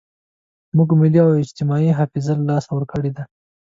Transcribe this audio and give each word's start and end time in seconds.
موږ 0.77 0.89
ملي 1.01 1.19
او 1.25 1.29
اجتماعي 1.43 1.91
حافظه 1.97 2.33
له 2.37 2.43
لاسه 2.49 2.69
ورکړې 2.73 3.11
ده. 3.15 3.23